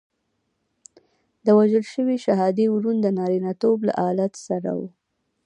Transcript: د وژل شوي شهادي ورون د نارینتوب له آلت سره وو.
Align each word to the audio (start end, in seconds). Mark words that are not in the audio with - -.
د 1.45 1.47
وژل 1.57 1.83
شوي 1.93 2.17
شهادي 2.25 2.65
ورون 2.69 2.97
د 3.01 3.07
نارینتوب 3.17 3.77
له 3.87 3.93
آلت 4.09 4.33
سره 4.47 4.69
وو. 4.77 4.87